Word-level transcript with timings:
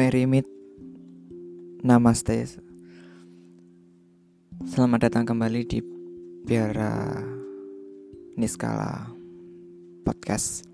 Merimit 0.00 0.48
Namaste. 1.84 2.48
Selamat 4.64 5.04
datang 5.04 5.28
kembali 5.28 5.60
di 5.68 5.84
Biara 6.40 7.20
Niskala 8.32 9.12
Podcast. 10.00 10.64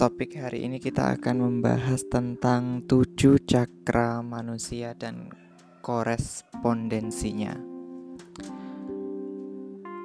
Topik 0.00 0.40
hari 0.40 0.64
ini 0.64 0.80
kita 0.80 1.12
akan 1.20 1.44
membahas 1.44 2.08
tentang 2.08 2.88
tujuh 2.88 3.44
cakra 3.44 4.24
manusia 4.24 4.96
dan 4.96 5.28
korespondensinya. 5.84 7.52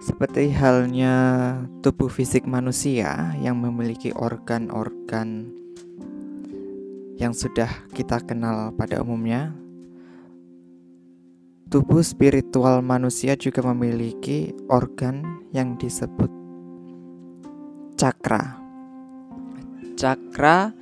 Seperti 0.03 0.51
halnya 0.51 1.15
tubuh 1.79 2.11
fisik 2.11 2.43
manusia 2.43 3.31
yang 3.39 3.55
memiliki 3.55 4.11
organ-organ 4.11 5.63
yang 7.17 7.33
sudah 7.33 7.69
kita 7.97 8.21
kenal 8.21 8.69
pada 8.77 9.01
umumnya, 9.01 9.49
tubuh 11.67 12.05
spiritual 12.05 12.85
manusia 12.85 13.33
juga 13.33 13.65
memiliki 13.65 14.53
organ 14.69 15.25
yang 15.49 15.73
disebut 15.81 16.29
cakra. 17.97 18.61
Cakra 19.97 20.77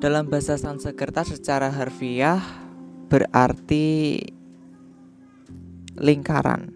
dalam 0.00 0.32
bahasa 0.32 0.56
Sanskerta 0.56 1.20
secara 1.28 1.68
harfiah 1.68 2.40
berarti 3.12 4.24
lingkaran. 6.00 6.72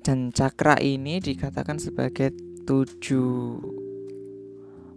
Dan 0.00 0.32
cakra 0.32 0.80
ini 0.80 1.20
dikatakan 1.20 1.76
sebagai 1.76 2.49
tujuh 2.66 3.60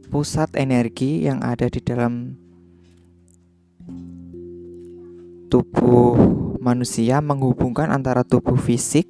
pusat 0.09 0.50
energi 0.56 1.25
yang 1.25 1.42
ada 1.42 1.66
di 1.67 1.81
dalam 1.81 2.38
tubuh 5.50 6.17
manusia 6.61 7.22
menghubungkan 7.22 7.89
antara 7.94 8.25
tubuh 8.25 8.58
fisik 8.58 9.06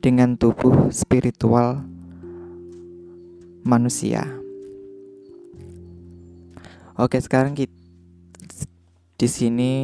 dengan 0.00 0.36
tubuh 0.36 0.88
spiritual 0.92 1.84
manusia. 3.64 4.24
Oke, 7.00 7.16
sekarang 7.20 7.56
kita 7.56 7.72
di 9.20 9.28
sini 9.28 9.74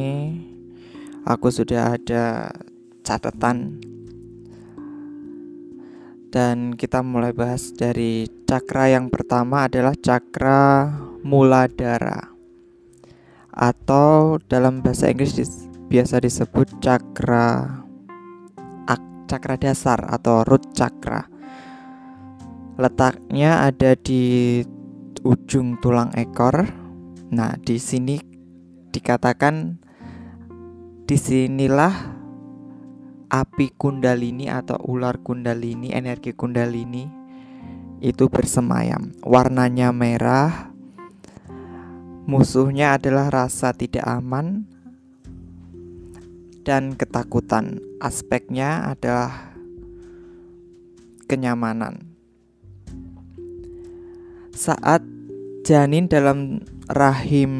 aku 1.25 1.53
sudah 1.53 1.93
ada 1.93 2.49
catatan 3.05 3.77
dan 6.27 6.75
kita 6.75 6.99
mulai 7.03 7.31
bahas 7.31 7.71
dari 7.71 8.27
cakra 8.43 8.91
yang 8.91 9.07
pertama 9.07 9.67
adalah 9.67 9.95
cakra 9.95 10.91
muladara 11.23 12.37
atau 13.57 14.37
dalam 14.45 14.85
bahasa 14.85 15.09
Inggris 15.09 15.33
dis 15.33 15.65
biasa 15.89 16.21
disebut 16.21 16.83
cakra 16.83 17.81
ak, 18.85 19.01
cakra 19.25 19.55
dasar 19.57 19.97
atau 20.03 20.45
root 20.45 20.61
cakra. 20.77 21.25
Letaknya 22.77 23.65
ada 23.65 23.97
di 23.97 24.61
ujung 25.25 25.81
tulang 25.81 26.13
ekor. 26.13 26.69
Nah, 27.33 27.57
di 27.57 27.81
sini 27.81 28.21
dikatakan 28.93 29.81
di 31.09 31.17
sinilah 31.17 32.16
api 33.27 33.75
kundalini 33.75 34.47
atau 34.47 34.79
ular 34.87 35.19
kundalini, 35.19 35.91
energi 35.91 36.31
kundalini 36.31 37.07
itu 37.99 38.29
bersemayam. 38.29 39.13
Warnanya 39.25 39.91
merah. 39.91 40.71
Musuhnya 42.27 42.99
adalah 42.99 43.31
rasa 43.31 43.71
tidak 43.71 44.03
aman 44.03 44.67
dan 46.67 46.99
ketakutan. 46.99 47.79
Aspeknya 48.03 48.91
adalah 48.91 49.55
kenyamanan. 51.31 52.03
Saat 54.51 55.07
janin 55.63 56.11
dalam 56.11 56.59
rahim 56.91 57.53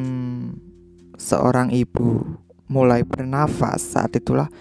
seorang 1.15 1.71
ibu 1.71 2.23
mulai 2.67 3.07
bernafas, 3.07 3.95
saat 3.95 4.19
itulah 4.19 4.51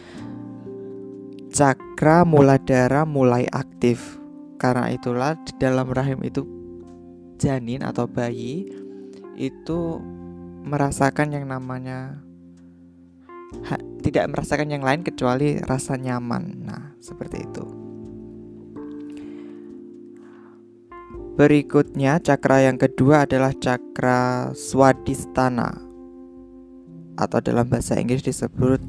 cakra 1.57 2.29
muladara 2.29 3.09
mulai 3.09 3.49
aktif. 3.49 4.21
Karena 4.61 4.93
itulah 4.93 5.41
di 5.41 5.57
dalam 5.57 5.89
rahim 5.89 6.21
itu 6.21 6.45
janin 7.41 7.81
atau 7.81 8.05
bayi 8.05 8.69
itu 9.37 10.01
merasakan 10.65 11.33
yang 11.33 11.45
namanya 11.49 12.21
ha, 13.69 13.77
tidak 14.01 14.33
merasakan 14.33 14.69
yang 14.73 14.85
lain 14.85 15.01
kecuali 15.01 15.57
rasa 15.65 15.97
nyaman. 15.97 16.45
Nah, 16.65 16.93
seperti 17.01 17.37
itu. 17.41 17.65
Berikutnya 21.37 22.17
cakra 22.21 22.65
yang 22.65 22.81
kedua 22.81 23.29
adalah 23.29 23.53
cakra 23.53 24.53
swadhisthana 24.57 25.85
atau 27.17 27.39
dalam 27.45 27.69
bahasa 27.69 28.01
Inggris 28.01 28.25
disebut 28.25 28.81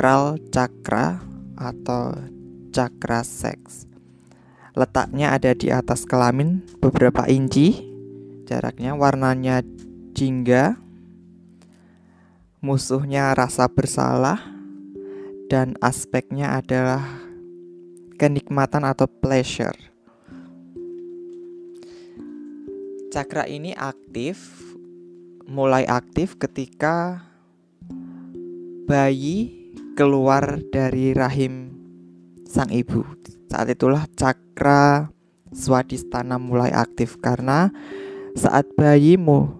sakral 0.00 0.40
cakra 0.48 1.20
atau 1.60 2.16
cakra 2.72 3.20
seks. 3.20 3.84
Letaknya 4.72 5.36
ada 5.36 5.52
di 5.52 5.68
atas 5.68 6.08
kelamin 6.08 6.64
beberapa 6.80 7.28
inci. 7.28 7.84
Jaraknya 8.48 8.96
warnanya 8.96 9.60
jingga. 10.16 10.80
Musuhnya 12.64 13.36
rasa 13.36 13.68
bersalah 13.68 14.40
dan 15.52 15.76
aspeknya 15.84 16.56
adalah 16.56 17.04
kenikmatan 18.16 18.88
atau 18.88 19.04
pleasure. 19.04 19.76
Cakra 23.12 23.44
ini 23.44 23.76
aktif 23.76 24.64
mulai 25.44 25.84
aktif 25.84 26.40
ketika 26.40 27.20
bayi 28.88 29.59
keluar 30.00 30.64
dari 30.72 31.12
rahim 31.12 31.76
sang 32.48 32.72
ibu. 32.72 33.04
Saat 33.52 33.68
itulah 33.68 34.08
cakra 34.16 35.12
swadhisthana 35.52 36.40
mulai 36.40 36.72
aktif 36.72 37.20
karena 37.20 37.68
saat 38.32 38.64
bayimu 38.80 39.52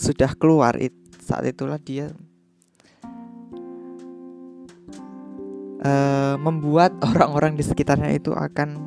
sudah 0.00 0.32
keluar 0.32 0.80
saat 1.20 1.44
itulah 1.44 1.76
dia 1.76 2.08
uh, 5.84 6.40
membuat 6.40 6.96
orang-orang 7.12 7.60
di 7.60 7.64
sekitarnya 7.68 8.16
itu 8.16 8.32
akan 8.32 8.80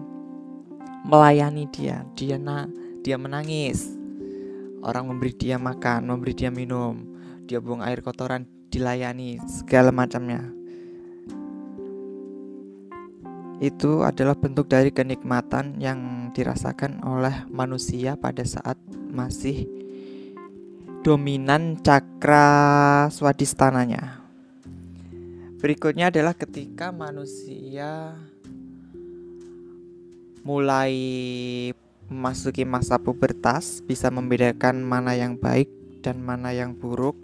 melayani 1.05 1.69
dia. 1.69 2.01
Dia 2.17 2.41
na 2.41 2.65
dia 3.05 3.21
menangis. 3.21 3.93
Orang 4.81 5.13
memberi 5.13 5.37
dia 5.37 5.61
makan, 5.61 6.09
memberi 6.09 6.33
dia 6.33 6.49
minum, 6.49 7.05
dia 7.45 7.61
buang 7.61 7.85
air 7.85 8.01
kotoran, 8.01 8.49
dilayani 8.73 9.37
segala 9.45 9.93
macamnya 9.93 10.64
itu 13.63 14.03
adalah 14.03 14.35
bentuk 14.35 14.67
dari 14.67 14.91
kenikmatan 14.91 15.79
yang 15.79 16.31
dirasakan 16.35 16.99
oleh 17.07 17.47
manusia 17.47 18.19
pada 18.19 18.43
saat 18.43 18.75
masih 18.91 19.63
dominan 21.07 21.79
cakra 21.79 23.07
swadistananya. 23.07 24.19
Berikutnya 25.63 26.11
adalah 26.11 26.35
ketika 26.35 26.91
manusia 26.91 28.11
mulai 30.43 30.93
memasuki 32.11 32.67
masa 32.67 33.01
pubertas 33.01 33.81
bisa 33.81 34.11
membedakan 34.13 34.83
mana 34.83 35.17
yang 35.17 35.39
baik 35.39 35.71
dan 36.05 36.21
mana 36.21 36.53
yang 36.53 36.77
buruk 36.77 37.17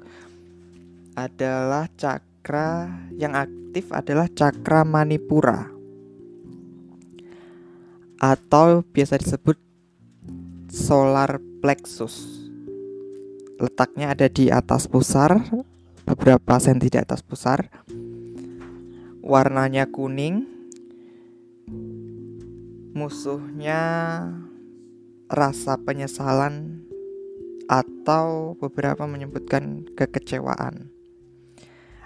adalah 1.13 1.85
cakra 1.99 2.89
yang 3.13 3.37
aktif 3.37 3.93
adalah 3.93 4.25
cakra 4.31 4.81
manipura 4.81 5.80
atau 8.21 8.85
biasa 8.85 9.17
disebut 9.17 9.57
solar 10.69 11.41
plexus. 11.57 12.45
Letaknya 13.57 14.13
ada 14.13 14.29
di 14.29 14.53
atas 14.53 14.85
pusar, 14.85 15.41
beberapa 16.05 16.61
senti 16.61 16.93
di 16.93 17.01
atas 17.01 17.25
pusar. 17.25 17.65
Warnanya 19.25 19.89
kuning. 19.89 20.45
Musuhnya 22.93 23.81
rasa 25.25 25.81
penyesalan 25.81 26.85
atau 27.65 28.53
beberapa 28.59 29.07
menyebutkan 29.09 29.87
kekecewaan 29.97 30.91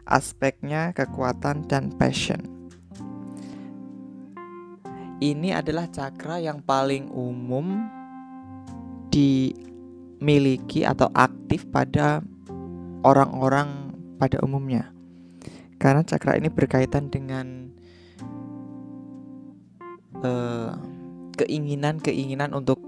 aspeknya 0.06 0.94
kekuatan 0.94 1.66
dan 1.66 1.90
passion. 1.98 2.55
Ini 5.24 5.56
adalah 5.56 5.88
cakra 5.88 6.44
yang 6.44 6.60
paling 6.60 7.08
umum 7.12 7.88
dimiliki 9.14 10.84
atau 10.84 11.08
aktif 11.16 11.64
pada 11.72 12.20
orang-orang 13.06 13.96
pada 14.20 14.44
umumnya. 14.44 14.92
Karena 15.80 16.04
cakra 16.04 16.36
ini 16.36 16.52
berkaitan 16.52 17.08
dengan 17.12 17.72
eh, 20.20 20.72
keinginan-keinginan 21.36 22.56
untuk 22.56 22.80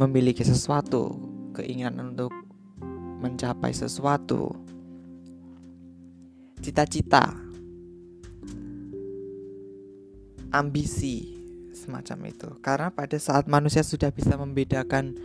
memiliki 0.00 0.40
sesuatu, 0.40 1.16
keinginan 1.52 2.12
untuk 2.12 2.32
mencapai 3.20 3.72
sesuatu, 3.76 4.56
cita-cita, 6.64 7.49
ambisi, 10.50 11.40
semacam 11.72 12.30
itu. 12.30 12.48
Karena 12.60 12.90
pada 12.90 13.16
saat 13.16 13.46
manusia 13.46 13.82
sudah 13.82 14.10
bisa 14.10 14.34
membedakan 14.36 15.16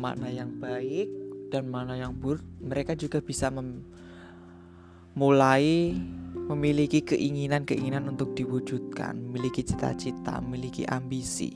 mana 0.00 0.28
yang 0.28 0.56
baik 0.58 1.08
dan 1.48 1.70
mana 1.70 1.94
yang 1.94 2.12
buruk, 2.12 2.42
mereka 2.58 2.98
juga 2.98 3.22
bisa 3.22 3.52
mulai 5.16 5.94
memiliki 6.46 7.00
keinginan-keinginan 7.02 8.06
untuk 8.06 8.36
diwujudkan, 8.36 9.16
memiliki 9.16 9.64
cita-cita, 9.64 10.38
memiliki 10.44 10.84
ambisi. 10.86 11.54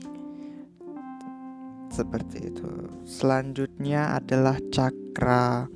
Seperti 1.91 2.49
itu. 2.49 2.71
Selanjutnya 3.03 4.15
adalah 4.15 4.55
cakra 4.71 5.67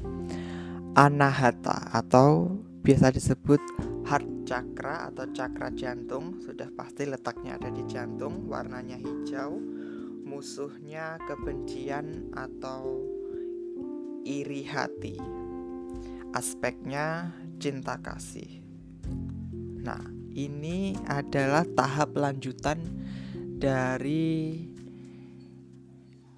anahata 0.96 1.92
atau 1.92 2.56
biasa 2.82 3.12
disebut 3.12 3.60
chakra 4.46 5.10
atau 5.10 5.26
cakra 5.34 5.74
jantung. 5.74 6.40
Sudah 6.40 6.70
pasti 6.72 7.10
letaknya 7.10 7.58
ada 7.58 7.74
di 7.74 7.84
jantung, 7.90 8.46
warnanya 8.46 8.96
hijau. 8.96 9.58
Musuhnya 10.26 11.18
kebencian 11.26 12.32
atau 12.32 13.02
iri 14.26 14.64
hati. 14.66 15.18
Aspeknya 16.34 17.34
cinta 17.58 17.98
kasih. 17.98 18.62
Nah, 19.82 20.02
ini 20.34 20.98
adalah 21.06 21.64
tahap 21.64 22.18
lanjutan 22.18 22.82
dari 23.56 24.66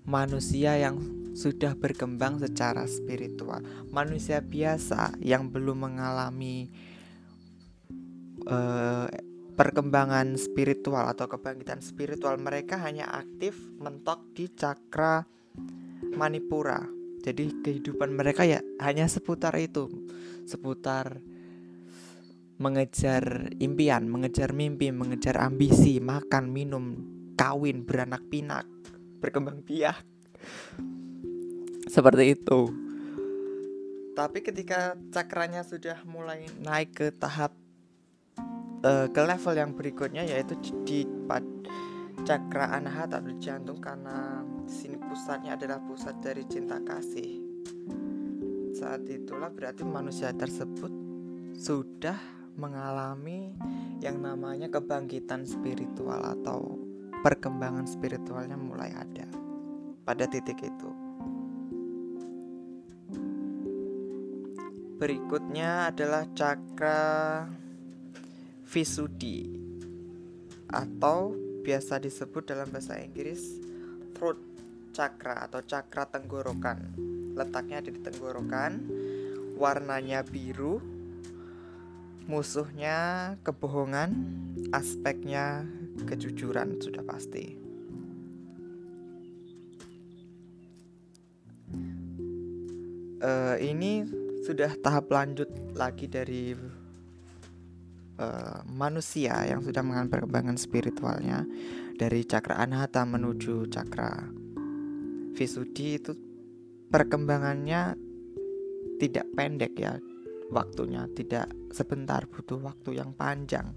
manusia 0.07 0.80
yang 0.80 1.00
sudah 1.38 1.77
berkembang 1.77 2.42
secara 2.42 2.89
spiritual. 2.89 3.62
Manusia 3.94 4.42
biasa 4.42 5.15
yang 5.21 5.54
belum 5.54 5.86
mengalami 5.86 6.69
uh, 8.45 9.10
perkembangan 9.57 10.38
spiritual 10.38 11.10
atau 11.10 11.25
kebangkitan 11.25 11.81
spiritual, 11.81 12.38
mereka 12.38 12.78
hanya 12.86 13.10
aktif 13.10 13.57
mentok 13.81 14.22
di 14.38 14.45
cakra 14.54 15.25
manipura. 16.13 16.86
Jadi 17.25 17.66
kehidupan 17.66 18.13
mereka 18.13 18.45
ya 18.45 18.62
hanya 18.86 19.10
seputar 19.10 19.57
itu, 19.57 19.89
seputar 20.45 21.18
mengejar 22.57 23.54
impian, 23.57 24.06
mengejar 24.10 24.54
mimpi, 24.54 24.94
mengejar 24.94 25.42
ambisi, 25.42 25.98
makan, 25.98 26.50
minum, 26.54 26.86
kawin, 27.38 27.86
beranak 27.86 28.25
pinak, 28.30 28.66
berkembang 29.22 29.62
biak. 29.66 30.01
Seperti 31.90 32.38
itu. 32.38 32.62
Tapi 34.18 34.42
ketika 34.42 34.98
cakranya 35.13 35.62
sudah 35.62 36.01
mulai 36.10 36.50
naik 36.66 36.98
ke 36.98 37.07
tahap 37.13 37.54
uh, 38.84 39.08
ke 39.10 39.22
level 39.22 39.54
yang 39.56 39.72
berikutnya 39.74 40.28
yaitu 40.28 40.54
di, 40.86 41.08
cakra 42.28 42.76
anahata 42.76 43.24
atau 43.24 43.34
jantung 43.40 43.80
karena 43.80 44.44
sini 44.68 45.00
pusatnya 45.00 45.56
adalah 45.56 45.80
pusat 45.80 46.20
dari 46.20 46.44
cinta 46.50 46.82
kasih. 46.84 47.40
Saat 48.76 49.08
itulah 49.10 49.50
berarti 49.50 49.88
manusia 49.88 50.30
tersebut 50.36 50.92
sudah 51.58 52.18
mengalami 52.58 53.54
yang 54.02 54.22
namanya 54.22 54.70
kebangkitan 54.70 55.46
spiritual 55.46 56.22
atau 56.22 56.78
perkembangan 57.22 57.86
spiritualnya 57.90 58.58
mulai 58.58 58.94
ada 58.94 59.26
pada 60.06 60.26
titik 60.30 60.62
itu. 60.62 60.90
Berikutnya 64.98 65.94
adalah 65.94 66.26
cakra 66.34 67.46
Visuddhi 68.68 69.48
atau 70.68 71.31
biasa 71.64 72.04
disebut 72.04 72.52
dalam 72.52 72.68
bahasa 72.68 73.00
Inggris 73.00 73.40
throat 74.12 74.36
chakra 74.92 75.48
atau 75.48 75.64
cakra 75.64 76.04
tenggorokan. 76.12 76.84
Letaknya 77.31 77.80
ada 77.80 77.92
di 77.94 78.02
tenggorokan, 78.04 78.72
warnanya 79.56 80.25
biru, 80.25 80.84
musuhnya 82.28 83.36
kebohongan, 83.46 84.12
aspeknya 84.75 85.64
kejujuran 86.04 86.81
sudah 86.84 87.06
pasti. 87.08 87.56
Uh, 93.18 93.58
ini 93.64 94.06
sudah 94.46 94.78
tahap 94.78 95.10
lanjut 95.10 95.50
lagi 95.74 96.06
dari 96.06 96.54
uh, 98.19 98.62
manusia 98.69 99.46
yang 99.48 99.62
sudah 99.64 99.81
mengalami 99.86 100.10
perkembangan 100.12 100.58
spiritualnya 100.58 101.46
dari 101.98 102.25
cakra 102.25 102.62
anahata 102.62 103.06
menuju 103.06 103.69
cakra 103.69 104.30
Visuddhi 105.38 106.02
itu 106.02 106.18
perkembangannya 106.90 107.94
tidak 108.98 109.25
pendek 109.38 109.74
ya 109.78 110.02
waktunya 110.50 111.06
tidak 111.14 111.46
sebentar 111.69 112.25
butuh 112.25 112.58
waktu 112.58 112.98
yang 112.98 113.14
panjang. 113.14 113.69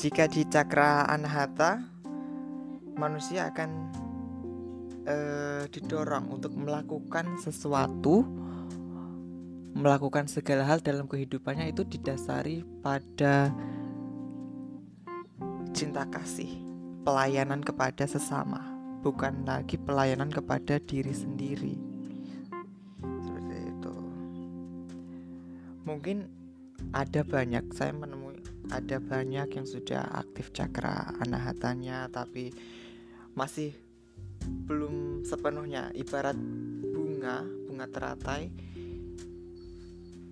Jika 0.00 0.26
di 0.26 0.42
cakra 0.48 1.06
anahata 1.06 1.78
manusia 2.96 3.52
akan 3.52 3.70
uh, 5.06 5.62
didorong 5.68 6.32
untuk 6.32 6.56
melakukan 6.56 7.38
sesuatu 7.38 8.26
melakukan 9.82 10.30
segala 10.30 10.62
hal 10.64 10.78
dalam 10.78 11.10
kehidupannya 11.10 11.74
itu 11.74 11.82
didasari 11.82 12.62
pada 12.80 13.50
cinta 15.74 16.06
kasih 16.06 16.48
pelayanan 17.02 17.60
kepada 17.60 18.06
sesama 18.06 18.62
bukan 19.02 19.42
lagi 19.42 19.74
pelayanan 19.76 20.30
kepada 20.30 20.78
diri 20.78 21.10
sendiri. 21.10 21.74
Mungkin 25.82 26.30
ada 26.94 27.26
banyak 27.26 27.74
saya 27.74 27.90
menemui 27.90 28.38
ada 28.70 29.02
banyak 29.02 29.48
yang 29.50 29.66
sudah 29.66 30.06
aktif 30.14 30.54
cakra 30.54 31.10
anahatanya 31.18 32.06
tapi 32.08 32.54
masih 33.34 33.74
belum 34.70 35.26
sepenuhnya. 35.26 35.90
Ibarat 35.92 36.38
bunga 36.94 37.42
bunga 37.66 37.86
teratai 37.90 38.71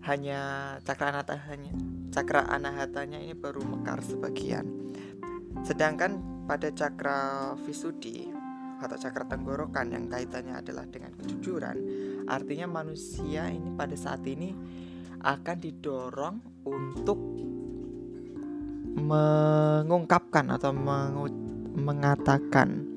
hanya 0.08 0.40
cakra 0.84 1.12
anahatanya 1.12 1.72
cakra 2.10 2.40
anahatanya 2.48 3.18
ini 3.20 3.34
baru 3.36 3.60
mekar 3.64 4.00
sebagian 4.00 4.92
sedangkan 5.66 6.44
pada 6.48 6.72
cakra 6.72 7.52
visuddhi 7.64 8.32
atau 8.80 8.96
cakra 8.96 9.28
tenggorokan 9.28 9.92
yang 9.92 10.08
kaitannya 10.08 10.56
adalah 10.56 10.88
dengan 10.88 11.12
kejujuran 11.20 11.76
artinya 12.26 12.80
manusia 12.80 13.52
ini 13.52 13.68
pada 13.76 13.92
saat 13.92 14.24
ini 14.24 14.56
akan 15.20 15.56
didorong 15.60 16.64
untuk 16.64 17.18
mengungkapkan 18.96 20.48
atau 20.50 20.72
mengatakan 21.76 22.88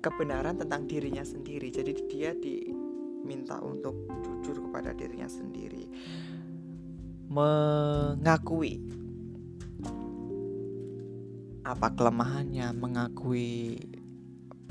kebenaran 0.00 0.56
tentang 0.58 0.86
dirinya 0.86 1.22
sendiri. 1.22 1.70
Jadi 1.70 1.92
dia 2.10 2.30
diminta 3.26 3.58
untuk 3.58 4.06
jujur 4.22 4.70
kepada 4.70 4.94
dirinya 4.94 5.26
sendiri. 5.26 5.90
Mengakui 7.26 8.78
apa 11.66 11.90
kelemahannya, 11.98 12.70
mengakui 12.78 13.82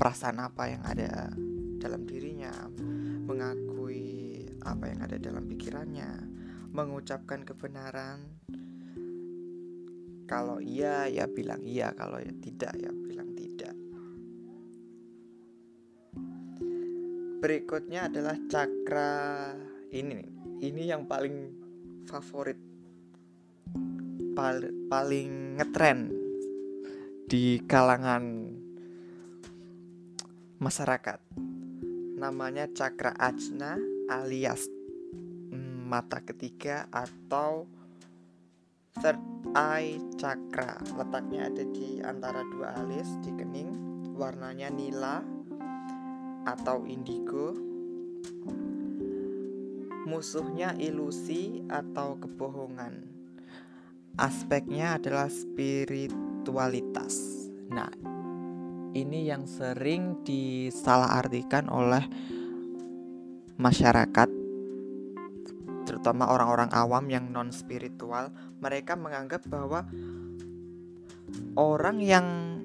perasaan 0.00 0.40
apa 0.40 0.72
yang 0.72 0.80
ada 0.88 1.28
dalam 1.76 2.08
dirinya, 2.08 2.48
mengakui 3.28 4.40
apa 4.64 4.88
yang 4.88 5.04
ada 5.04 5.20
dalam 5.20 5.44
pikirannya, 5.44 6.08
mengucapkan 6.72 7.44
kebenaran. 7.44 8.40
Kalau 10.24 10.64
iya 10.64 11.12
ya 11.12 11.28
bilang 11.28 11.60
iya, 11.68 11.92
kalau 11.92 12.16
ya 12.16 12.32
tidak 12.40 12.72
ya 12.80 12.88
bilang 12.88 13.25
Berikutnya 17.46 18.10
adalah 18.10 18.34
cakra 18.50 19.14
ini 19.94 20.18
nih. 20.18 20.30
Ini 20.66 20.82
yang 20.90 21.06
paling 21.06 21.54
favorit 22.10 22.58
pal 24.34 24.66
paling 24.90 25.54
ngetren 25.54 26.10
di 27.30 27.62
kalangan 27.62 28.50
masyarakat. 30.58 31.22
Namanya 32.18 32.66
cakra 32.74 33.14
ajna 33.14 33.78
alias 34.10 34.66
mata 35.86 36.26
ketiga 36.26 36.90
atau 36.90 37.70
third 38.98 39.22
eye 39.54 40.02
chakra. 40.18 40.82
Letaknya 40.98 41.46
ada 41.46 41.62
di 41.62 42.02
antara 42.02 42.42
dua 42.42 42.74
alis 42.82 43.06
di 43.22 43.30
kening, 43.38 43.70
warnanya 44.18 44.66
nila 44.66 45.35
atau 46.46 46.86
indigo. 46.86 47.58
Musuhnya 50.06 50.78
ilusi 50.78 51.66
atau 51.66 52.14
kebohongan. 52.22 53.02
Aspeknya 54.16 54.96
adalah 54.96 55.26
spiritualitas. 55.28 57.18
Nah, 57.68 57.90
ini 58.94 59.28
yang 59.28 59.44
sering 59.50 60.22
disalahartikan 60.22 61.68
oleh 61.68 62.06
masyarakat 63.58 64.46
terutama 65.86 66.28
orang-orang 66.28 66.68
awam 66.74 67.06
yang 67.06 67.30
non 67.30 67.54
spiritual 67.54 68.34
mereka 68.58 68.98
menganggap 68.98 69.46
bahwa 69.46 69.86
orang 71.54 72.02
yang 72.02 72.55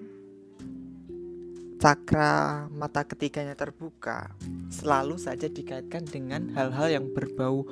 cakra 1.81 2.69
mata 2.69 3.01
ketiganya 3.01 3.57
terbuka 3.57 4.29
selalu 4.69 5.17
saja 5.17 5.49
dikaitkan 5.49 6.05
dengan 6.05 6.53
hal-hal 6.53 6.93
yang 6.93 7.09
berbau 7.09 7.65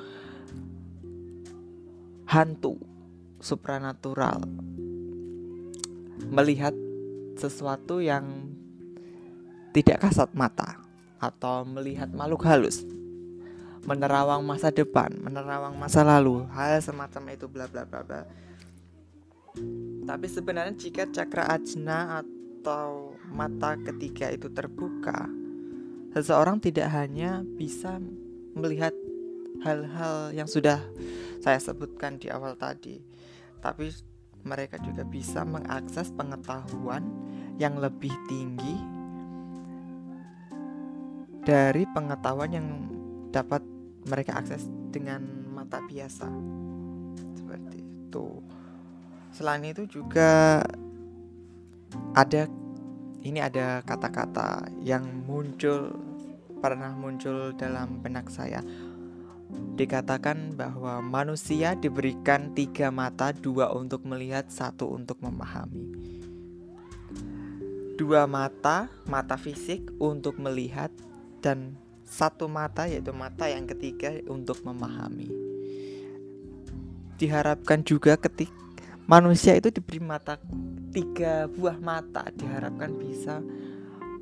hantu, 2.25 2.81
supranatural. 3.37 4.41
Melihat 6.25 6.73
sesuatu 7.37 8.01
yang 8.01 8.49
tidak 9.77 10.01
kasat 10.01 10.33
mata 10.33 10.81
atau 11.21 11.61
melihat 11.69 12.09
makhluk 12.09 12.49
halus. 12.49 12.81
Menerawang 13.85 14.41
masa 14.41 14.73
depan, 14.73 15.13
menerawang 15.21 15.77
masa 15.77 16.01
lalu, 16.01 16.49
hal 16.49 16.81
semacam 16.81 17.29
itu 17.29 17.45
bla 17.45 17.69
bla 17.69 17.85
bla 17.85 18.01
bla. 18.01 18.25
Tapi 20.09 20.25
sebenarnya 20.25 20.73
jika 20.73 21.05
cakra 21.13 21.45
ajna 21.45 22.25
atau 22.25 22.38
mata 23.29 23.79
ketiga 23.79 24.29
itu 24.33 24.51
terbuka, 24.51 25.27
seseorang 26.13 26.59
tidak 26.59 26.91
hanya 26.91 27.41
bisa 27.57 27.97
melihat 28.57 28.93
hal-hal 29.63 30.31
yang 30.31 30.47
sudah 30.47 30.79
saya 31.39 31.59
sebutkan 31.59 32.19
di 32.19 32.31
awal 32.31 32.55
tadi, 32.59 32.99
tapi 33.59 33.91
mereka 34.43 34.79
juga 34.79 35.03
bisa 35.03 35.43
mengakses 35.43 36.11
pengetahuan 36.15 37.03
yang 37.59 37.75
lebih 37.75 38.11
tinggi 38.31 38.79
dari 41.43 41.83
pengetahuan 41.91 42.51
yang 42.55 42.67
dapat 43.35 43.63
mereka 44.07 44.39
akses 44.39 44.67
dengan 44.91 45.21
mata 45.51 45.83
biasa. 45.83 46.27
Seperti 47.35 47.77
itu. 47.83 48.27
Selain 49.35 49.63
itu 49.67 49.85
juga 49.87 50.63
ada 52.13 52.49
ini 53.19 53.43
ada 53.43 53.83
kata-kata 53.83 54.71
yang 54.79 55.03
muncul 55.27 55.93
pernah 56.59 56.91
muncul 56.95 57.55
dalam 57.55 58.03
benak 58.03 58.31
saya. 58.31 58.63
Dikatakan 59.49 60.53
bahwa 60.53 61.01
manusia 61.01 61.73
diberikan 61.73 62.53
tiga 62.53 62.93
mata 62.93 63.33
dua 63.33 63.73
untuk 63.73 64.05
melihat 64.05 64.45
satu 64.51 64.93
untuk 64.93 65.17
memahami. 65.25 65.89
Dua 67.97 68.29
mata 68.29 68.87
mata 69.09 69.35
fisik 69.35 69.89
untuk 69.97 70.37
melihat 70.39 70.93
dan 71.41 71.75
satu 72.05 72.45
mata 72.47 72.85
yaitu 72.85 73.11
mata 73.11 73.49
yang 73.49 73.65
ketiga 73.65 74.13
untuk 74.29 74.61
memahami. 74.63 75.27
Diharapkan 77.19 77.83
juga 77.83 78.15
ketik 78.15 78.53
manusia 79.09 79.57
itu 79.57 79.73
diberi 79.73 79.97
mata 79.97 80.37
tiga 80.93 81.49
buah 81.49 81.81
mata 81.81 82.29
diharapkan 82.37 82.93
bisa 82.93 83.41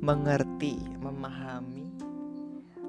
mengerti, 0.00 0.80
memahami 0.96 1.84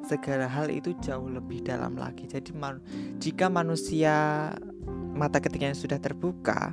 segala 0.07 0.47
hal 0.47 0.71
itu 0.71 0.95
jauh 1.03 1.27
lebih 1.27 1.59
dalam 1.59 1.99
lagi. 1.99 2.23
Jadi 2.23 2.55
man 2.55 2.79
jika 3.19 3.51
manusia 3.51 4.47
mata 5.11 5.43
ketiganya 5.43 5.75
sudah 5.75 5.99
terbuka, 5.99 6.71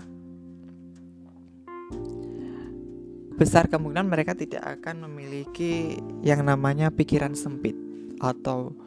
besar 3.35 3.67
kemungkinan 3.67 4.07
mereka 4.07 4.39
tidak 4.39 4.63
akan 4.79 5.11
memiliki 5.11 5.99
yang 6.23 6.47
namanya 6.47 6.95
pikiran 6.95 7.35
sempit 7.35 7.75
atau 8.23 8.86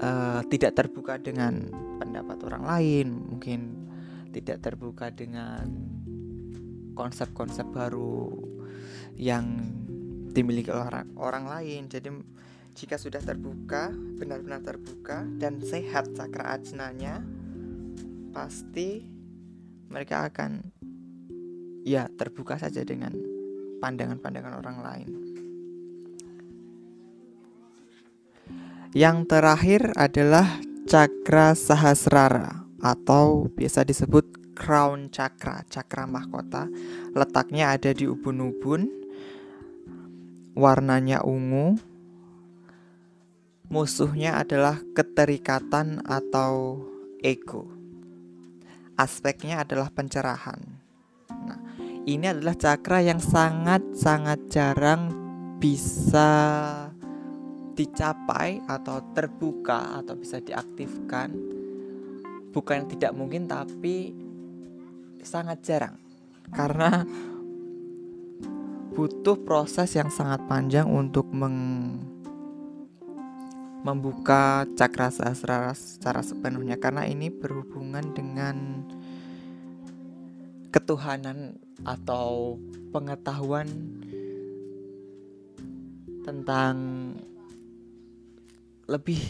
uh, 0.00 0.40
tidak 0.48 0.72
terbuka 0.76 1.20
dengan 1.20 1.68
pendapat 2.00 2.38
orang 2.48 2.64
lain, 2.64 3.06
mungkin 3.36 3.60
tidak 4.32 4.64
terbuka 4.64 5.12
dengan 5.12 5.68
konsep-konsep 6.96 7.68
baru 7.70 8.28
yang 9.16 9.46
dimiliki 10.32 10.72
orang, 10.72 11.12
orang 11.16 11.44
lain. 11.46 11.86
Jadi 11.90 12.08
jika 12.74 12.96
sudah 12.96 13.20
terbuka, 13.20 13.92
benar-benar 13.92 14.62
terbuka 14.64 15.26
dan 15.36 15.60
sehat 15.60 16.14
cakra 16.16 16.56
ajnanya, 16.56 17.20
pasti 18.30 19.04
mereka 19.90 20.30
akan 20.30 20.70
ya 21.82 22.06
terbuka 22.14 22.60
saja 22.60 22.86
dengan 22.86 23.10
pandangan-pandangan 23.82 24.54
orang 24.60 24.78
lain. 24.80 25.10
Yang 28.90 29.30
terakhir 29.30 29.94
adalah 29.94 30.58
cakra 30.90 31.54
sahasrara 31.54 32.66
atau 32.82 33.46
biasa 33.46 33.86
disebut 33.86 34.54
crown 34.58 35.14
chakra, 35.14 35.62
chakra 35.70 36.10
mahkota. 36.10 36.66
Letaknya 37.14 37.70
ada 37.78 37.94
di 37.94 38.10
ubun-ubun. 38.10 38.90
Warnanya 40.58 41.22
ungu. 41.22 41.78
Musuhnya 43.70 44.42
adalah 44.42 44.82
keterikatan 44.98 46.02
atau 46.02 46.82
ego. 47.22 47.70
Aspeknya 48.98 49.62
adalah 49.62 49.94
pencerahan. 49.94 50.58
Nah, 51.30 51.62
ini 52.10 52.26
adalah 52.26 52.58
cakra 52.58 52.98
yang 53.06 53.22
sangat-sangat 53.22 54.50
jarang 54.50 55.14
bisa 55.62 56.79
dicapai 57.74 58.62
atau 58.66 59.00
terbuka 59.14 60.02
atau 60.02 60.14
bisa 60.18 60.42
diaktifkan 60.42 61.60
bukan 62.50 62.90
tidak 62.90 63.14
mungkin 63.14 63.46
tapi 63.46 64.14
sangat 65.22 65.62
jarang. 65.62 65.96
Karena 66.50 67.06
butuh 68.90 69.38
proses 69.46 69.94
yang 69.94 70.10
sangat 70.10 70.42
panjang 70.50 70.90
untuk 70.90 71.30
meng 71.30 71.56
membuka 73.80 74.68
cakra 74.76 75.08
sahasrara 75.08 75.72
secara 75.72 76.20
sepenuhnya. 76.20 76.76
Karena 76.76 77.06
ini 77.06 77.30
berhubungan 77.30 78.12
dengan 78.12 78.84
ketuhanan 80.74 81.56
atau 81.86 82.60
pengetahuan 82.92 83.66
tentang 86.20 86.76
lebih 88.90 89.22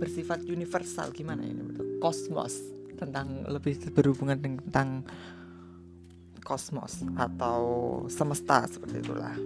bersifat 0.00 0.48
universal 0.48 1.12
gimana 1.12 1.44
ini 1.44 1.60
kosmos 2.00 2.56
tentang 2.96 3.44
lebih 3.44 3.76
berhubungan 3.92 4.40
tentang 4.40 5.04
kosmos 6.40 7.04
atau 7.14 7.60
semesta 8.08 8.64
seperti 8.64 9.04
itulah. 9.04 9.36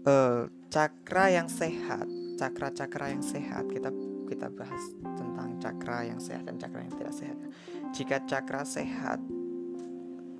Uh, 0.00 0.48
cakra 0.72 1.28
yang 1.28 1.46
sehat 1.52 2.08
cakra-cakra 2.40 3.12
yang 3.12 3.20
sehat. 3.20 3.68
Kita 3.68 3.92
kita 4.24 4.48
bahas 4.48 4.80
tentang 5.04 5.60
cakra 5.60 6.08
yang 6.08 6.16
sehat 6.16 6.48
dan 6.48 6.56
cakra 6.56 6.88
yang 6.88 6.94
tidak 6.96 7.12
sehat. 7.12 7.38
Jika 7.92 8.16
cakra 8.24 8.64
sehat 8.64 9.20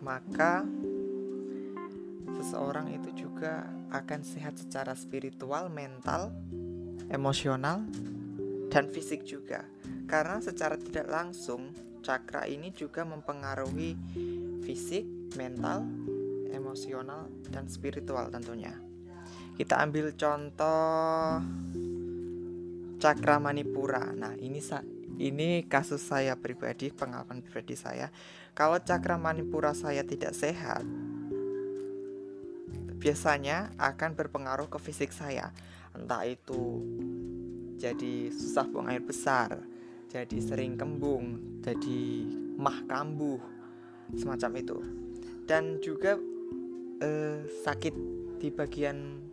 maka 0.01 0.65
seseorang 2.41 2.89
itu 2.97 3.29
juga 3.29 3.69
akan 3.91 4.23
sehat 4.23 4.57
secara 4.57 4.95
spiritual, 4.95 5.69
mental, 5.69 6.31
emosional, 7.11 7.85
dan 8.71 8.87
fisik 8.87 9.27
juga. 9.27 9.67
Karena 10.07 10.39
secara 10.39 10.79
tidak 10.79 11.11
langsung, 11.11 11.75
cakra 12.01 12.47
ini 12.47 12.71
juga 12.71 13.03
mempengaruhi 13.03 13.95
fisik, 14.63 15.35
mental, 15.35 15.87
emosional, 16.51 17.31
dan 17.51 17.67
spiritual 17.67 18.31
tentunya. 18.31 18.75
Kita 19.55 19.83
ambil 19.83 20.15
contoh 20.17 21.43
cakra 22.97 23.37
manipura. 23.37 24.13
Nah, 24.17 24.33
ini 24.39 24.63
ini 25.21 25.69
kasus 25.69 26.01
saya 26.01 26.33
pribadi, 26.39 26.89
pengalaman 26.89 27.45
pribadi 27.45 27.77
saya. 27.77 28.09
Kalau 28.57 28.81
cakra 28.81 29.21
manipura 29.21 29.77
saya 29.77 30.01
tidak 30.01 30.33
sehat, 30.33 30.85
biasanya 33.01 33.73
akan 33.81 34.13
berpengaruh 34.13 34.69
ke 34.69 34.79
fisik 34.79 35.11
saya. 35.11 35.49
Entah 35.97 36.23
itu 36.29 36.85
jadi 37.81 38.29
susah 38.29 38.69
buang 38.69 38.93
air 38.93 39.01
besar, 39.01 39.57
jadi 40.13 40.37
sering 40.39 40.77
kembung, 40.77 41.59
jadi 41.65 42.29
mah 42.61 42.85
kambuh, 42.85 43.41
semacam 44.13 44.51
itu. 44.61 44.77
Dan 45.49 45.81
juga 45.81 46.21
eh, 47.01 47.41
sakit 47.65 47.95
di 48.37 48.53
bagian 48.53 49.25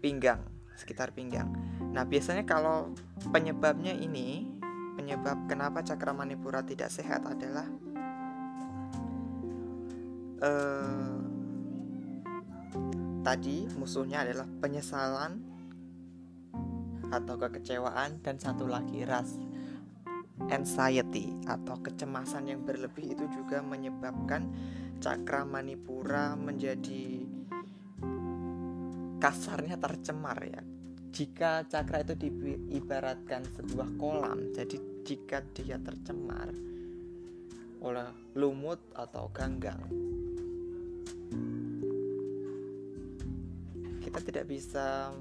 pinggang, 0.00 0.40
sekitar 0.74 1.12
pinggang. 1.12 1.52
Nah, 1.92 2.08
biasanya 2.08 2.48
kalau 2.48 2.96
penyebabnya 3.30 3.92
ini, 3.92 4.48
penyebab 4.96 5.44
kenapa 5.44 5.84
cakra 5.84 6.16
manipura 6.16 6.64
tidak 6.64 6.88
sehat 6.88 7.22
adalah 7.28 7.68
eh, 10.40 11.05
tadi 13.26 13.66
musuhnya 13.74 14.22
adalah 14.22 14.46
penyesalan 14.46 15.42
atau 17.10 17.34
kekecewaan 17.34 18.22
dan 18.22 18.38
satu 18.38 18.70
lagi 18.70 19.02
ras 19.02 19.34
anxiety 20.46 21.34
atau 21.50 21.74
kecemasan 21.82 22.46
yang 22.46 22.62
berlebih 22.62 23.18
itu 23.18 23.26
juga 23.34 23.66
menyebabkan 23.66 24.46
cakra 25.02 25.42
manipura 25.42 26.38
menjadi 26.38 27.26
kasarnya 29.18 29.74
tercemar 29.74 30.38
ya. 30.46 30.62
Jika 31.10 31.66
cakra 31.66 32.06
itu 32.06 32.14
diibaratkan 32.14 33.42
sebuah 33.58 33.96
kolam, 33.98 34.54
jadi 34.54 34.76
jika 35.02 35.42
dia 35.50 35.82
tercemar 35.82 36.52
oleh 37.80 38.08
lumut 38.36 38.78
atau 38.92 39.32
ganggang, 39.32 39.80
kita 44.16 44.32
tidak 44.32 44.48
bisa 44.48 45.12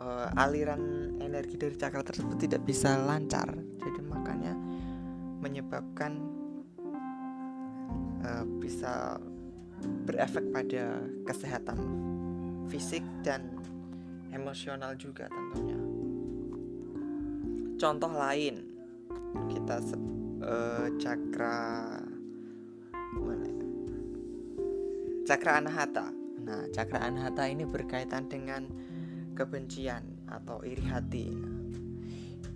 uh, 0.00 0.28
aliran 0.40 1.12
energi 1.20 1.60
dari 1.60 1.76
cakra 1.76 2.00
tersebut 2.00 2.40
tidak 2.40 2.64
bisa 2.64 2.96
lancar. 2.96 3.52
Jadi 3.84 4.00
makanya 4.00 4.56
menyebabkan 5.44 6.24
uh, 8.24 8.48
bisa 8.56 9.20
berefek 10.08 10.48
pada 10.56 11.04
kesehatan 11.28 11.76
fisik 12.72 13.04
dan 13.20 13.52
emosional 14.32 14.96
juga 14.96 15.28
tentunya. 15.28 15.76
Contoh 17.76 18.08
lain 18.08 18.64
kita 19.52 19.84
uh, 20.40 20.88
cakra 20.96 21.60
mana 23.20 23.44
ya? 23.44 23.66
cakra 25.28 25.60
anahata 25.60 26.23
Nah, 26.44 26.68
cakra 26.68 27.00
anahata 27.08 27.48
ini 27.48 27.64
berkaitan 27.64 28.28
dengan 28.28 28.68
kebencian 29.32 30.28
atau 30.28 30.60
iri 30.60 30.84
hati. 30.84 31.32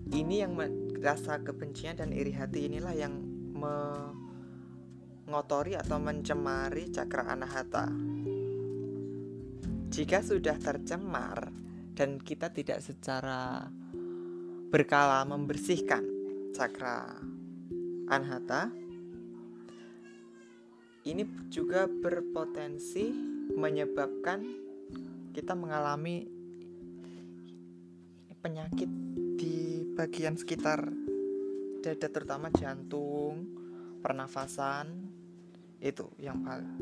Ini 0.09 0.45
yang 0.45 0.57
rasa 1.00 1.40
kebencian 1.45 1.97
dan 2.00 2.12
iri 2.12 2.33
hati 2.33 2.68
inilah 2.68 2.92
yang 2.97 3.12
mengotori 5.26 5.76
atau 5.76 5.97
mencemari 6.00 6.88
cakra 6.88 7.28
anahata. 7.28 7.88
Jika 9.89 10.21
sudah 10.21 10.56
tercemar 10.60 11.49
dan 11.97 12.21
kita 12.21 12.52
tidak 12.52 12.84
secara 12.84 13.67
berkala 14.69 15.25
membersihkan 15.25 16.04
cakra 16.52 17.17
anahata, 18.08 18.69
ini 21.08 21.25
juga 21.49 21.89
berpotensi 21.89 23.38
menyebabkan 23.54 24.45
kita 25.32 25.54
mengalami 25.54 26.28
penyakit 28.39 28.91
di 29.39 29.82
bagian 29.95 30.39
sekitar 30.39 30.89
dada 31.82 32.08
terutama 32.11 32.50
jantung, 32.54 33.50
pernafasan 34.02 35.11
itu 35.78 36.11
yang 36.19 36.43
paling 36.43 36.75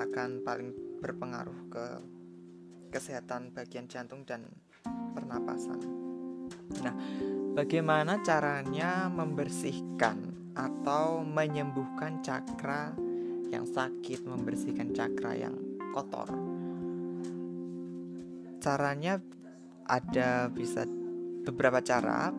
akan 0.00 0.40
paling 0.40 0.70
berpengaruh 1.02 1.60
ke 1.68 1.84
kesehatan 2.90 3.52
bagian 3.52 3.86
jantung 3.86 4.24
dan 4.24 4.48
pernapasan. 5.12 5.78
Nah, 6.80 6.94
bagaimana 7.54 8.24
caranya 8.24 9.06
membersihkan 9.12 10.50
atau 10.56 11.22
menyembuhkan 11.22 12.24
cakra 12.24 12.96
yang 13.50 13.66
sakit, 13.66 14.24
membersihkan 14.24 14.94
cakra 14.94 15.34
yang 15.34 15.54
kotor. 15.90 16.30
Caranya 18.62 19.18
ada 19.90 20.46
bisa 20.48 20.86
beberapa 21.42 21.82
cara, 21.82 22.30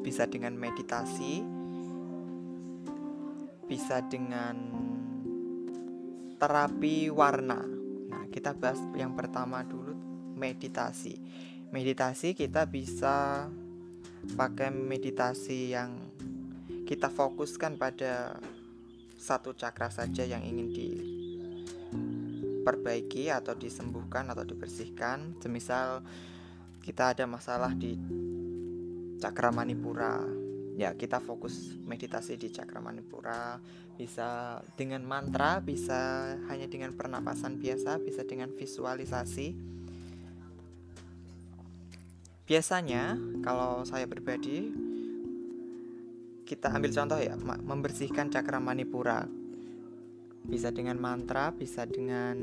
bisa 0.00 0.24
dengan 0.24 0.56
meditasi, 0.56 1.44
bisa 3.66 4.00
dengan 4.06 4.56
terapi 6.40 7.10
warna. 7.10 7.60
Nah, 8.06 8.24
kita 8.32 8.54
bahas 8.56 8.80
yang 8.94 9.12
pertama 9.12 9.60
dulu 9.66 9.92
meditasi. 10.36 11.18
Meditasi 11.74 12.32
kita 12.32 12.64
bisa 12.70 13.48
pakai 14.38 14.70
meditasi 14.70 15.74
yang 15.74 15.98
kita 16.86 17.10
fokuskan 17.10 17.74
pada 17.74 18.38
satu 19.26 19.58
cakra 19.58 19.90
saja 19.90 20.22
yang 20.22 20.46
ingin 20.46 20.70
diperbaiki 21.90 23.26
atau 23.34 23.58
disembuhkan 23.58 24.30
atau 24.30 24.46
dibersihkan. 24.46 25.34
Semisal 25.42 26.06
kita 26.78 27.10
ada 27.10 27.26
masalah 27.26 27.74
di 27.74 27.98
cakra 29.18 29.50
manipura 29.50 30.22
ya 30.76 30.92
kita 30.92 31.18
fokus 31.24 31.74
meditasi 31.82 32.38
di 32.38 32.54
cakra 32.54 32.78
manipura. 32.78 33.58
Bisa 33.96 34.60
dengan 34.78 35.02
mantra 35.02 35.58
bisa 35.58 36.30
hanya 36.46 36.70
dengan 36.70 36.94
pernapasan 36.94 37.58
biasa 37.58 37.98
bisa 37.98 38.22
dengan 38.22 38.54
visualisasi. 38.54 39.74
Biasanya 42.46 43.18
kalau 43.42 43.82
saya 43.82 44.06
pribadi 44.06 44.85
kita 46.46 46.70
ambil 46.70 46.94
contoh 46.94 47.18
ya 47.18 47.34
membersihkan 47.42 48.30
cakra 48.30 48.62
manipura. 48.62 49.26
Bisa 50.46 50.70
dengan 50.70 50.94
mantra 51.02 51.50
bisa 51.50 51.82
dengan 51.82 52.38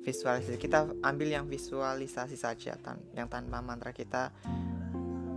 visualisasi. 0.00 0.56
Kita 0.56 0.88
ambil 1.04 1.28
yang 1.28 1.44
visualisasi 1.44 2.40
saja 2.40 2.80
tan 2.80 2.96
yang 3.12 3.28
tanpa 3.28 3.60
mantra. 3.60 3.92
Kita 3.92 4.32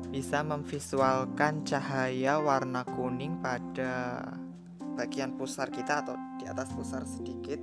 bisa 0.08 0.40
memvisualkan 0.40 1.68
cahaya 1.68 2.40
warna 2.40 2.88
kuning 2.88 3.44
pada 3.44 4.24
bagian 4.96 5.36
pusar 5.36 5.68
kita 5.68 6.08
atau 6.08 6.16
di 6.40 6.48
atas 6.48 6.72
pusar 6.72 7.04
sedikit. 7.04 7.60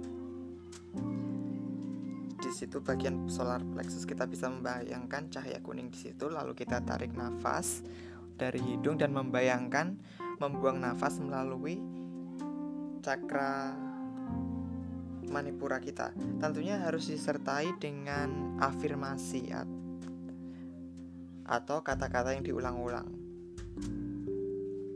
Di 2.36 2.50
situ 2.52 2.84
bagian 2.84 3.32
solar 3.32 3.64
plexus 3.64 4.04
kita 4.04 4.28
bisa 4.28 4.52
membayangkan 4.52 5.32
cahaya 5.32 5.62
kuning 5.64 5.88
di 5.88 5.96
situ 5.96 6.28
lalu 6.28 6.52
kita 6.52 6.84
tarik 6.84 7.16
nafas 7.16 7.80
dari 8.40 8.56
hidung 8.64 8.96
dan 8.96 9.12
membayangkan 9.12 10.00
membuang 10.40 10.80
nafas 10.80 11.20
melalui 11.20 11.76
cakra 13.04 13.76
manipura 15.28 15.76
kita. 15.76 16.16
Tentunya 16.40 16.80
harus 16.80 17.12
disertai 17.12 17.76
dengan 17.76 18.56
afirmasi 18.56 19.52
atau 21.44 21.84
kata-kata 21.84 22.32
yang 22.32 22.44
diulang-ulang 22.48 23.08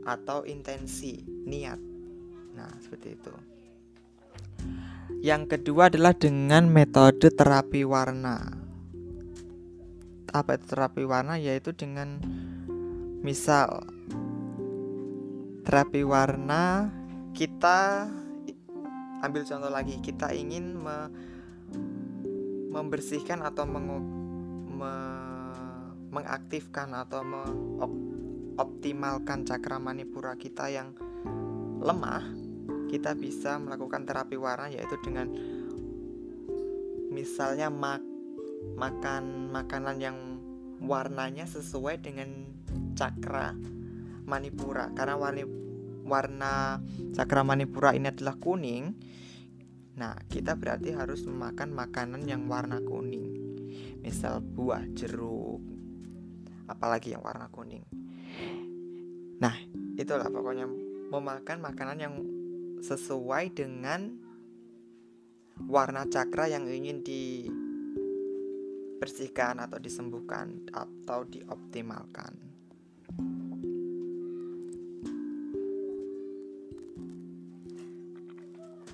atau 0.05 0.45
intensi, 0.45 1.21
niat. 1.25 1.81
Nah, 2.53 2.71
seperti 2.81 3.17
itu. 3.17 3.33
Yang 5.25 5.57
kedua 5.57 5.89
adalah 5.89 6.13
dengan 6.13 6.69
metode 6.69 7.33
terapi 7.33 7.81
warna. 7.81 8.37
Apa 10.29 10.61
itu 10.61 10.65
terapi 10.69 11.03
warna? 11.09 11.41
Yaitu 11.41 11.73
dengan 11.73 12.21
Misal 13.25 13.81
terapi 15.65 16.05
warna 16.05 16.93
kita 17.33 18.05
ambil 19.25 19.41
contoh 19.41 19.73
lagi 19.73 19.97
kita 19.97 20.29
ingin 20.29 20.77
me, 20.77 21.09
membersihkan 22.69 23.41
atau 23.41 23.65
mengu, 23.65 23.97
me, 24.69 24.93
mengaktifkan 26.13 26.93
atau 26.93 27.25
mengoptimalkan 27.25 29.41
cakra 29.41 29.81
manipura 29.81 30.37
kita 30.37 30.69
yang 30.69 30.93
lemah 31.81 32.21
kita 32.93 33.17
bisa 33.17 33.57
melakukan 33.57 34.05
terapi 34.05 34.37
warna 34.37 34.69
yaitu 34.69 35.01
dengan 35.01 35.33
misalnya 37.09 37.73
mak 37.73 38.05
makan 38.77 39.49
makanan 39.49 39.97
yang 39.97 40.37
warnanya 40.77 41.49
sesuai 41.49 42.05
dengan 42.05 42.54
cakra 42.95 43.51
manipura. 44.25 44.89
Karena 44.95 45.19
warna 45.19 45.43
warna 46.05 46.79
cakra 47.17 47.41
manipura 47.41 47.97
ini 47.97 48.13
adalah 48.13 48.37
kuning 48.37 48.93
nah 49.95 50.13
kita 50.27 50.59
berarti 50.59 50.91
harus 50.91 51.23
memakan 51.23 51.71
makanan 51.71 52.27
yang 52.27 52.51
warna 52.51 52.83
kuning. 52.83 53.31
Misal 54.03 54.43
buah 54.43 54.83
jeruk 54.91 55.63
apalagi 56.67 57.15
yang 57.15 57.23
warna 57.23 57.47
kuning. 57.47 57.87
Nah 59.39 59.55
itulah 59.95 60.27
pokoknya 60.27 60.67
memakan 61.09 61.63
makanan 61.63 61.97
yang 62.03 62.15
sesuai 62.83 63.55
dengan 63.55 64.19
warna 65.63 66.03
cakra 66.11 66.51
yang 66.51 66.67
ingin 66.67 66.99
dibersihkan 68.99 69.63
atau 69.63 69.79
disembuhkan 69.79 70.67
atau 70.75 71.23
dioptimalkan. 71.23 72.54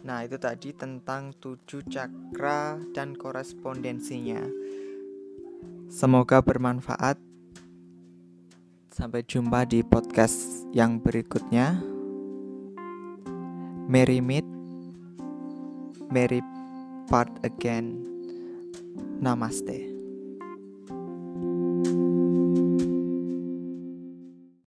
Nah, 0.02 0.26
itu 0.26 0.42
tadi 0.42 0.74
tentang 0.74 1.30
tujuh 1.38 1.86
cakra 1.86 2.82
dan 2.90 3.14
korespondensinya. 3.14 4.42
Semoga 5.92 6.42
bermanfaat. 6.42 7.22
Sampai 8.90 9.22
jumpa 9.22 9.70
di 9.70 9.86
podcast 9.86 10.66
yang 10.74 10.98
berikutnya. 10.98 11.78
Merry 13.92 14.24
meet, 14.24 14.48
Merry 16.10 16.42
part 17.06 17.32
again. 17.46 18.02
Namaste. 19.22 19.91